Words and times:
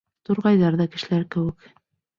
Турғайҙар 0.29 0.79
ҙа 0.81 0.89
кешеләр 0.97 1.31
кеүек. 1.37 1.73